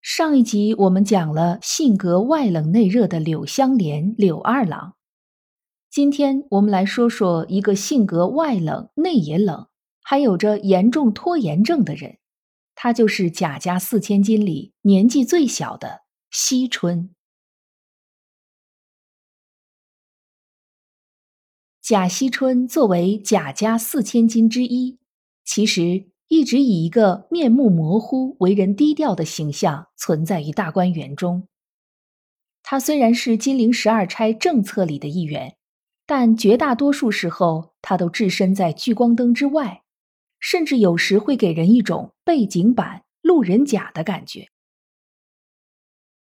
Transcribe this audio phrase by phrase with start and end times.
[0.00, 4.96] 上一集我们讲了性格外冷内热的柳香莲柳二郎，
[5.90, 9.68] 今天我们来说说一个性格外冷内也冷，
[10.02, 12.18] 还有着严重拖延症的人，
[12.76, 17.14] 他就是贾家四千金里年纪最小的惜春。
[21.82, 24.98] 贾惜春作为贾家四千金之一，
[25.44, 26.08] 其实。
[26.28, 31.48] 一直以一个面目模糊、为人低调的形象存在于大观园中。
[32.62, 35.56] 他虽然是金陵十二钗政策里的一员，
[36.06, 39.84] 但绝大多数时候他都置身在聚光灯之外，
[40.38, 44.48] 甚至有时会给人一种背景板、路人甲的感觉。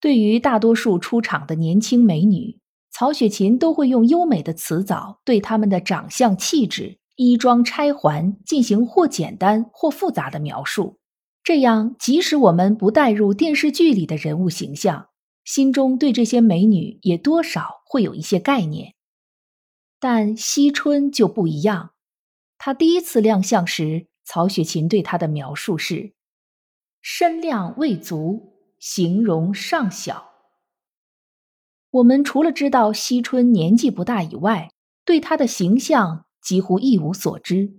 [0.00, 2.58] 对于大多数出场的年轻美女，
[2.90, 6.98] 曹雪芹都会用优美的词藻对她们的长相、气质。
[7.22, 10.98] 衣装钗环进行或简单或复杂的描述，
[11.44, 15.10] 这样即使我们不带入电视剧里的人物形象，
[15.44, 18.94] 心中对这些美女也多少会有一些概念。
[19.98, 21.90] 但惜春就不一样，
[22.56, 26.14] 她第一次亮相时，曹雪芹对她的描述是：
[27.02, 30.30] 身量未足，形容尚小。
[31.90, 34.70] 我们除了知道惜春年纪不大以外，
[35.04, 36.24] 对她的形象。
[36.42, 37.78] 几乎一无所知。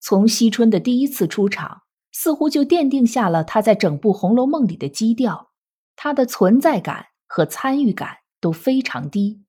[0.00, 1.82] 从惜春的第一次出场，
[2.12, 5.50] 似乎就奠定下了他在整部《红楼梦》里的基调。
[5.96, 9.44] 他的存在感和参与感都非常低，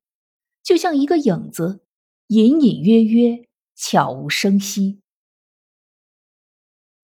[0.61, 1.85] 就像一个影子，
[2.27, 4.99] 隐隐约约，悄无声息。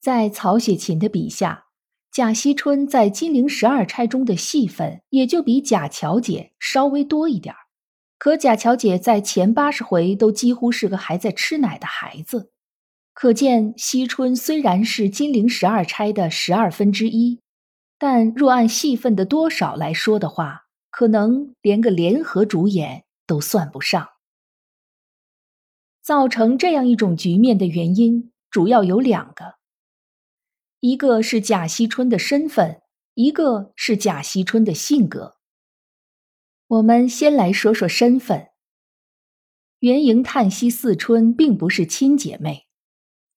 [0.02, 1.68] 在曹雪芹的笔下，
[2.12, 7.67] 贾惜春在金陵十二钗中的戏份也就比贾乔姐稍微多一点儿。
[8.18, 12.52] 可贾乔姐在前八十回都几乎是个还在吃奶的孩子，
[13.14, 17.40] 可见惜春虽然是金陵十二钗的十二分之一，
[18.00, 24.10] 但若按戏份的多少来说的话，可能连个联合主演都算不上。
[26.02, 29.56] 造成这样一种局面的原因主要有两个，
[30.80, 32.82] 一个是贾惜春的身份，
[33.14, 35.37] 一个是贾惜春的性格。
[36.70, 38.50] 我们先来说说身份。
[39.80, 42.66] 元迎、叹息四春并不是亲姐妹，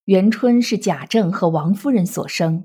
[0.06, 2.64] 元春是贾政和王夫人所生，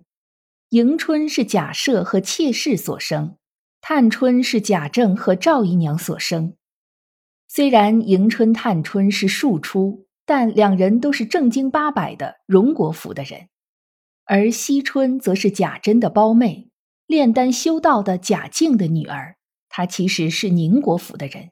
[0.70, 3.38] 迎春是贾赦和妾室所生，
[3.80, 6.56] 探春是贾政和赵姨娘所生。
[7.47, 13.50] 虽然迎春、探春是庶出，但两人都是正经八百的荣国府的人，
[14.26, 16.72] 而惜春则是贾珍的胞妹，
[17.06, 19.38] 炼丹修道的贾静的女儿。
[19.78, 21.52] 他其实是宁国府的人，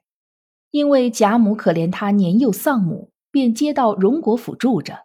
[0.70, 5.04] 因为贾母可怜他年幼丧母，便接到荣国府住着。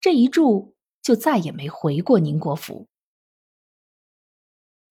[0.00, 2.86] 这一住就再也没回过宁国府。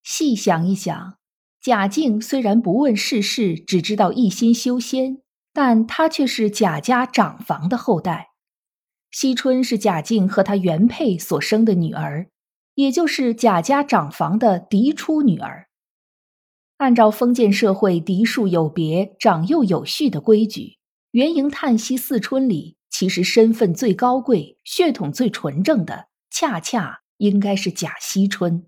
[0.03, 1.19] 细想一想，
[1.61, 5.21] 贾静虽然不问世事，只知道一心修仙，
[5.53, 8.31] 但他却是贾家长房的后代。
[9.09, 12.27] 惜春是贾静和他原配所生的女儿，
[12.75, 15.68] 也就是贾家长房的嫡出女儿。
[16.79, 20.77] 按照封建社会嫡庶有别、长幼有序的规矩，
[21.11, 28.65] 元迎、叹息四春里，其实身份最高贵、血统最纯正的，恰恰应该是贾惜春。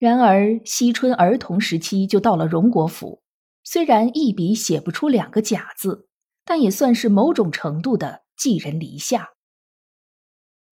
[0.00, 3.22] 然而，惜春儿童时期就到了荣国府，
[3.62, 6.08] 虽然一笔写不出两个贾字，
[6.44, 9.34] 但也算是某种程度的寄人篱下。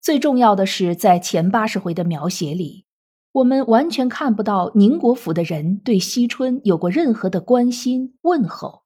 [0.02, 2.86] 最重要的是，在前八十回的描写里。
[3.34, 8.84] 我们完全看不到宁国府的人对惜春有过任何的关心问候，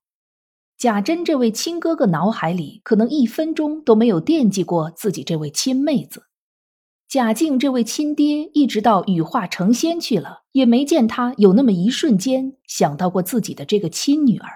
[0.77, 6.27] 贾珍这位亲哥哥脑海里可能一分钟都没有惦记过自己这位亲妹子，
[7.09, 14.49] 贾静这位亲爹一直到羽化成仙去了，也没见他有那么一瞬间想到过自己的这个亲女儿，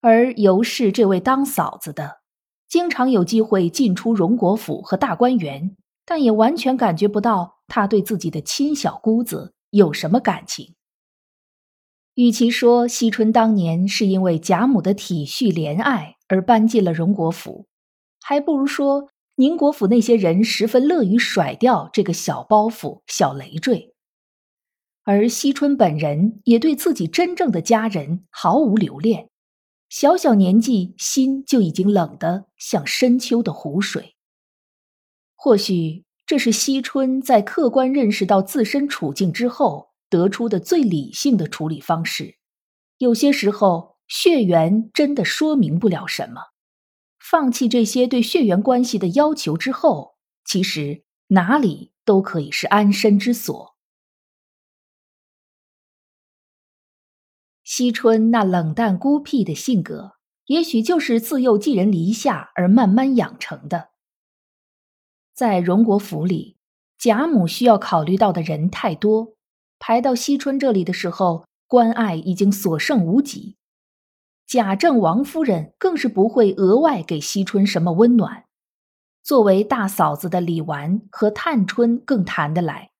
[0.00, 2.20] 而尤氏这位当嫂子的，
[2.68, 5.76] 经常有机会进出荣国府和大观园，
[6.10, 7.60] 但也完全感觉不到。
[7.68, 10.74] 他对自己的亲小姑子有什么感情？
[12.14, 17.68] 与其说惜春当年是因为贾母的体恤怜爱而搬进了荣国府，
[18.20, 23.94] 还不如说宁国府那些人十分乐于甩掉这个小包袱、小累赘。
[25.04, 29.30] 而惜春本人也对自己真正的家人毫无留恋，
[29.88, 34.16] 小小年纪心就已经冷得像深秋的湖水。
[35.42, 42.36] 或许这是惜春在客观认识到自身处境之后得出的最理性的处理方式。
[42.98, 46.42] 有些时候，血缘真的说明不了什么。
[47.18, 53.76] 放弃这些对血缘关系的要求之后，其实哪里都可以是安身之所。
[57.64, 63.89] 惜春那冷淡孤僻的性格，也许就是自幼寄人篱下而慢慢养成的。
[65.40, 66.58] 在荣国府里，
[66.98, 69.32] 贾母需要考虑到的人太多，
[69.78, 73.56] 排到惜春这里的时候，关爱已经所剩无几。
[74.46, 78.44] 贾政王夫人更是不会额外给惜春什么温暖。
[79.22, 82.90] 作为大嫂子的李纨和探春更谈得来，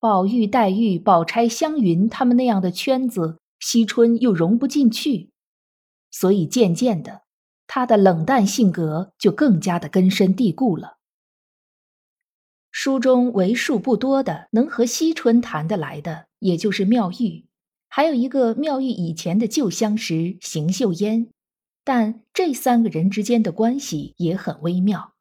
[0.00, 5.30] 宝玉、黛玉、宝钗、湘云他们那样的圈子，惜春又融不进去，
[6.10, 7.22] 所以渐渐的，
[7.68, 10.96] 她的冷淡性格就更加的根深蒂固了。
[12.84, 17.46] 书中为数不多的能和惜春谈得来的，也就是妙玉。
[17.88, 21.30] 还有一个妙玉以前的旧相识邢岫烟，
[21.82, 25.14] 但这三个人之间的关系也很微妙。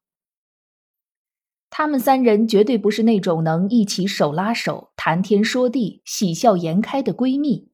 [1.70, 7.70] 他们三人绝对不是那种能一起手拉手谈天说地、喜笑颜开的闺蜜，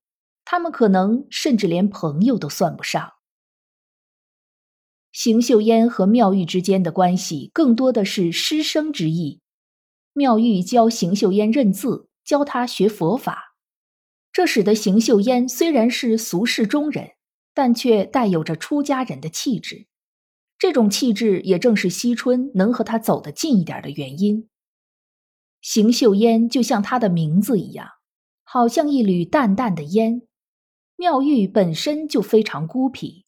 [0.46, 3.14] 他们可能甚至连朋友都算不上。
[5.12, 9.42] 邢岫烟和妙玉之间的关系更多的是师生之意，
[10.20, 13.56] 妙玉教邢岫烟认字，教她学佛法。
[14.34, 17.12] 这使得邢岫烟虽然是俗世中人，
[17.54, 19.88] 但却带有着出家人的气质。
[20.58, 24.50] 这种气质也正是惜春能和他走得近一点的原因。
[25.62, 27.88] 邢岫烟就像她的名字一样，
[28.44, 30.24] 好像一缕淡淡的烟。
[30.98, 33.24] 妙玉本身就非常孤僻，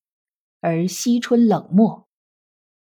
[0.60, 2.10] 而惜春冷漠。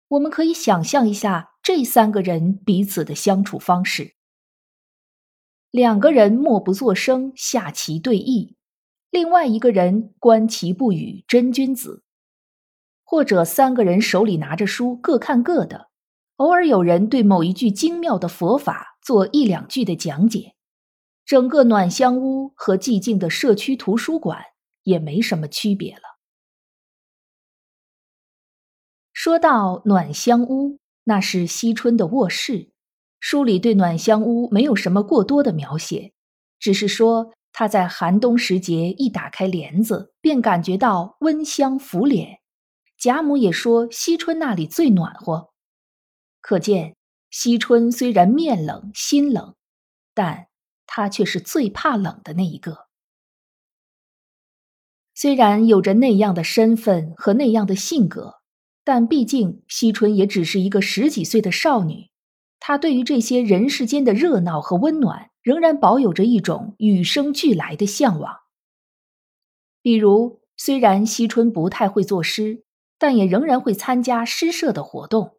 [0.09, 4.15] 我们可以想象一下这三个人彼此的相处方式。
[5.71, 8.55] 两个人默不作声，下棋对弈；
[9.11, 12.03] 另外一个人观棋不语，真君子。
[13.05, 15.91] 或者三个人手里拿着书，各看各的，
[16.37, 20.55] 偶尔有人对某一句精妙的佛法做一两句的讲解。
[21.25, 24.43] 整个暖香屋和寂静的社区图书馆
[24.83, 26.03] 也没什么区别了。
[29.13, 32.71] 说到暖香屋，那是惜春的卧室。
[33.19, 36.13] 书里对暖香屋没有什么过多的描写，
[36.59, 42.41] 只是说他在寒冬时节一打开帘子，便感觉到温香拂脸。
[42.97, 45.51] 贾母也说惜春那里最暖和，
[46.41, 46.97] 可见
[47.31, 49.55] 惜春虽然面冷心冷，
[50.15, 50.49] 但
[50.87, 52.89] 她却是最怕冷的那一个。
[55.15, 58.40] 虽然有着那样的身份和那样的性格，
[58.91, 62.11] 但毕竟惜春也只是一个十几岁的少女。
[62.59, 68.39] 她对于这些人世间的热闹和温暖，仍然保有着一种与生俱来的向往。
[69.81, 72.65] 比如，虽然惜春不太会作诗，
[72.99, 75.37] 但也仍然会参加诗社的活动；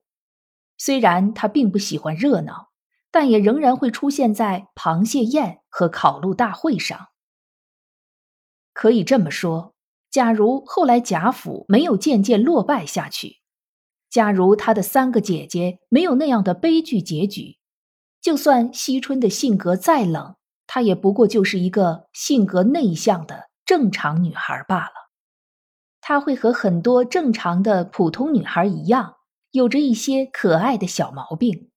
[0.77, 2.69] 虽然他并不喜欢热闹，
[3.11, 7.09] 但也仍然会出现在螃蟹宴和烤鹿大会上。
[8.71, 9.75] 可以这么说，
[10.09, 13.40] 假如后来贾府没有渐渐落败下去。
[14.11, 17.57] 假如他的三个姐姐没有那样的悲剧结局，
[18.21, 20.35] 就算惜春的性格再冷，
[20.67, 24.91] 她也不过就是一个性格内向的正常女孩罢了。
[26.01, 29.15] 她会和很多正常的普通女孩一样，
[29.51, 31.71] 有着一些可爱的小毛病，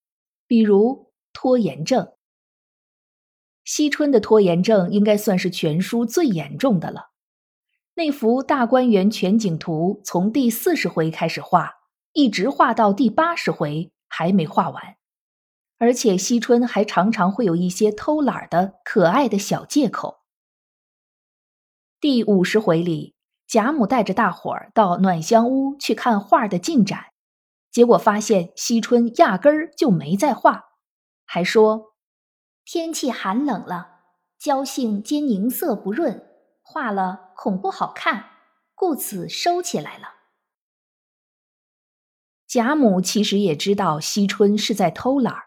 [0.48, 2.08] 比如拖延症。
[3.64, 7.10] 惜春的拖延症应该算是全书最严重的了。
[7.94, 11.83] 那幅大观园全景图从第四十回开始画。
[12.14, 14.96] 一直画到第八十回还没画完，
[15.78, 20.20] 而且惜春还常常会有一些偷懒的可爱的小借口。
[22.00, 23.16] 第五十回里，
[23.48, 27.06] 贾母带着大伙儿到暖香屋去看画的进展，
[27.72, 30.66] 结果发现惜春压根儿就没在画，
[31.24, 31.94] 还说
[32.64, 34.02] 天气寒冷了，
[34.38, 36.24] 娇性兼凝色不润，
[36.62, 38.26] 画了恐不好看，
[38.76, 40.13] 故此收起来了。
[42.54, 45.42] 贾母其实也知道惜春是在偷懒儿，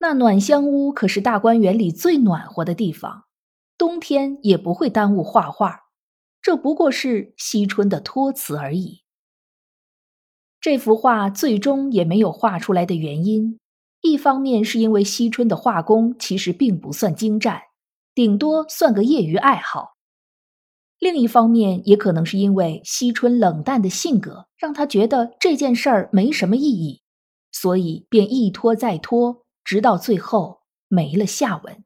[0.00, 3.24] 那暖香屋可是大观园里最暖和的地方，
[3.78, 5.84] 冬天也不会耽误画画，
[6.42, 9.04] 这不过是惜春的托词而已。
[10.60, 13.58] 这幅画最终也没有画出来的原因，
[14.02, 17.62] 一方面是因为惜春的画工其实并不算精湛，
[18.14, 19.93] 顶多算个业余爱好。
[21.04, 27.02] 另一方面，也可能是因为惜春冷淡的性格，让他觉得这件事儿没什么意义，
[27.52, 31.84] 所以便一拖再拖，直到最后没了下文。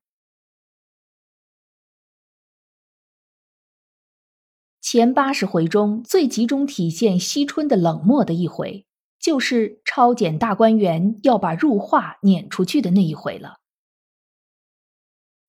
[4.81, 8.87] 前八十回中最集中体现惜春的冷漠的一回，
[9.19, 13.57] 就是抄检大观园要把入画撵出去的那一回了。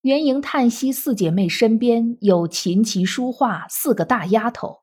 [0.09, 4.79] 元迎叹息四姐妹身边有琴棋书画四个大丫头，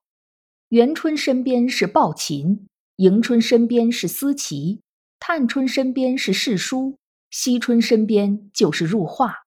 [0.69, 4.83] 元春身边是抱琴，迎春身边是思琪，
[5.19, 9.39] 探春身边是侍书，惜春身边就是入画。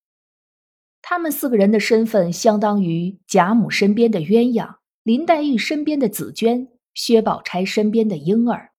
[1.01, 8.71] 她们四个人的身份相当于贾母身边的鸳鸯，林黛玉身边的紫娟，薛宝钗身边的莺儿。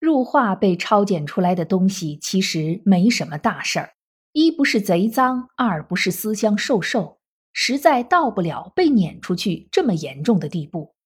[0.00, 3.90] 入画被抄检出来的东西其实没什么大事儿。
[4.34, 7.20] 一不是贼赃，二不是私相授受，
[7.52, 10.96] 实在到不了被撵出去这么严重的地步。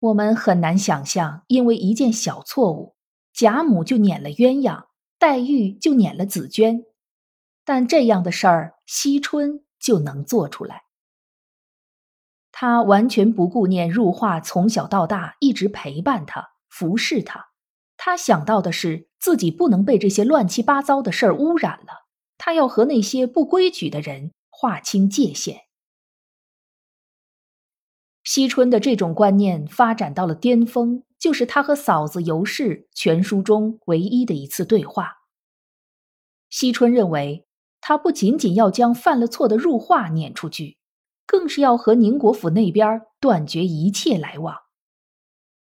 [0.00, 2.96] 我们很难想象，因为一件小错误，
[3.32, 4.86] 贾母就撵了鸳鸯，
[5.20, 6.82] 黛玉就撵了紫娟，
[7.64, 10.82] 但这样的事儿，惜春就能做出来。
[12.50, 17.50] 他完全不顾念入画，从小到大一直陪伴他，服侍他。
[17.96, 21.99] 他想到的是自己不能被这些乱七八糟的事儿污染了，
[22.42, 25.64] 他要和那些不规矩的人划清界限。
[28.24, 35.18] 惜春的这种观念发展到了巅峰，就是他和嫂子尤氏全书中唯一的一次对话。
[36.48, 37.46] 惜春认为，
[37.78, 40.78] 他不仅仅要将犯了错的入画撵出去，
[41.26, 44.56] 更是要和宁国府那边断绝一切来往。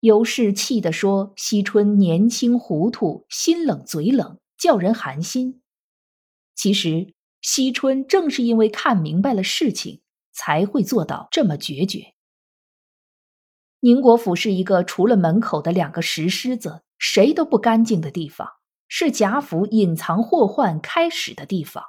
[0.01, 5.58] 尤氏气地说：“惜春年轻糊涂，心冷嘴冷，叫人寒心。”
[6.59, 10.01] 其实，惜春正是因为看明白了事情，
[10.33, 12.13] 才会做到这么决绝。
[13.79, 18.45] 宁国府是一个除了门口的两个石狮子，谁都不干净的地方，
[18.89, 21.81] 是贾府隐藏祸患开始的地方。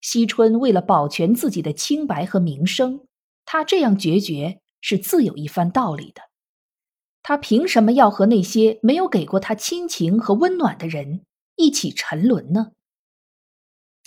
[0.00, 3.06] 惜春为了保全自己的清白和名声，
[3.44, 6.22] 他这样决绝是自有一番道理的。
[7.22, 11.26] 他凭什么要和那些没有给过他亲情和温暖的人
[11.56, 12.72] 一起沉沦呢？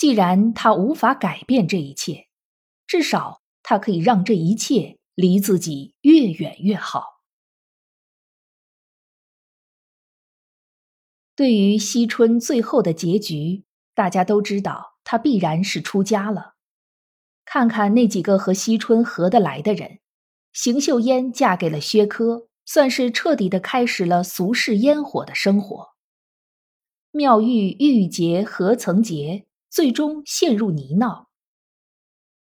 [0.04, 2.28] 既然他无法改变这一切，
[2.86, 7.22] 至少他可以让这一切离自己越远越好。
[11.38, 13.64] 对于惜春最后的结局，
[13.96, 16.56] 大家都知道，他必然是出家了。
[17.46, 20.00] 看看那几个和惜春合得来的人，
[20.52, 22.50] 邢岫烟嫁给了薛科。
[22.66, 25.94] 算是彻底的开始了俗世烟火的生活。
[27.12, 31.26] 妙玉郁结何曾洁，最终陷入泥淖。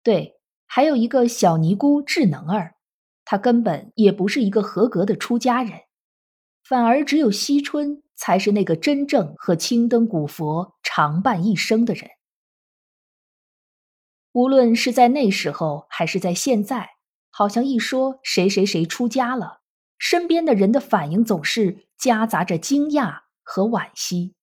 [0.01, 2.73] 对，还有一个小尼姑智能儿，
[3.23, 5.81] 她根本也不是一个合格的出家人，
[6.63, 12.09] 反而只有惜春才是那个真正和青灯古佛常伴一生的人。
[14.31, 16.89] 无论是在那时候还是在现在，
[17.29, 19.61] 好像一说谁谁谁出家了。
[19.99, 24.33] 身边的人的反应总是夹杂着惊讶和惋惜。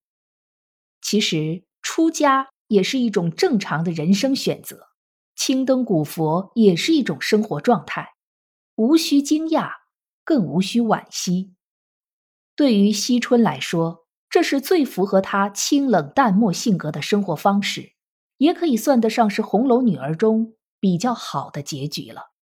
[1.00, 4.88] 其实出家也是一种正常的人生选择，
[5.34, 8.14] 青灯古佛也是一种生活状态，
[8.76, 9.70] 无需惊讶，
[10.24, 11.54] 更无需惋惜。
[12.54, 17.92] 对于惜春来说，这是最符合她清冷淡漠性格的生活方式，
[18.38, 22.32] 也可以算得上是红楼女儿中比较好的结局了。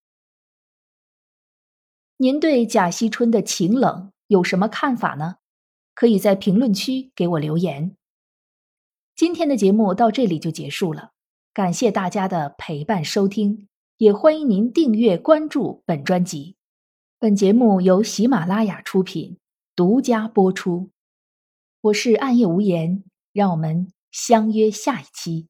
[2.17, 5.37] 您对贾惜春的情冷有什么看法呢？
[5.95, 7.97] 可以在评论区给我留言。
[9.25, 11.13] 今天的节目到这里就结束了，
[11.55, 16.57] 感谢大家的陪伴收听，也欢迎您订阅关注本专辑。
[17.19, 19.39] 本节目由喜马拉雅出品，
[19.75, 20.91] 独家播出。
[21.81, 23.03] 我是暗夜无言，
[23.33, 25.49] 让我们相约下一期。